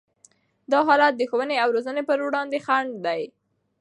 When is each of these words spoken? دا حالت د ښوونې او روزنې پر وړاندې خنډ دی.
دا 0.71 0.79
حالت 0.87 1.13
د 1.17 1.21
ښوونې 1.29 1.55
او 1.63 1.69
روزنې 1.75 2.03
پر 2.09 2.19
وړاندې 2.25 2.57
خنډ 2.65 2.91
دی. 3.05 3.21